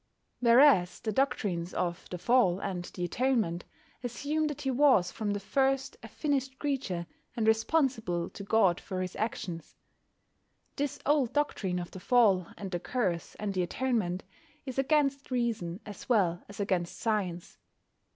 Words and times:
Whereas 0.39 0.99
the 0.99 1.11
doctrines 1.11 1.75
of 1.75 2.09
"the 2.09 2.17
Fall" 2.17 2.59
and 2.59 2.85
the 2.85 3.05
Atonement 3.05 3.65
assume 4.03 4.47
that 4.47 4.61
he 4.63 4.71
was 4.71 5.11
from 5.11 5.29
the 5.29 5.39
first 5.39 5.95
a 6.01 6.07
finished 6.07 6.57
creature, 6.57 7.05
and 7.37 7.45
responsible 7.47 8.27
to 8.31 8.43
God 8.43 8.79
for 8.79 9.03
his 9.03 9.15
actions. 9.17 9.75
This 10.75 10.97
old 11.05 11.33
doctrine 11.33 11.77
of 11.77 11.91
the 11.91 11.99
Fall, 11.99 12.47
and 12.57 12.71
the 12.71 12.79
Curse, 12.79 13.35
and 13.35 13.53
the 13.53 13.61
Atonement 13.61 14.23
is 14.65 14.79
against 14.79 15.29
reason 15.29 15.79
as 15.85 16.09
well 16.09 16.41
as 16.49 16.59
against 16.59 16.97
science. 16.97 17.59